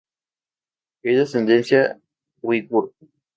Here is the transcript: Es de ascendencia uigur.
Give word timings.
Es 1.03 1.15
de 1.15 1.21
ascendencia 1.21 2.01
uigur. 2.41 2.91